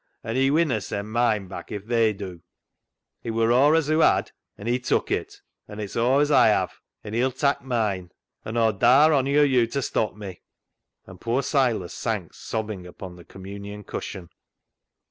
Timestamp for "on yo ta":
9.37-9.79